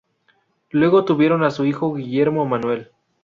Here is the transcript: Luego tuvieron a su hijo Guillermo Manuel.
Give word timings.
Luego 0.71 1.05
tuvieron 1.05 1.43
a 1.43 1.51
su 1.51 1.63
hijo 1.63 1.93
Guillermo 1.93 2.43
Manuel. 2.47 2.89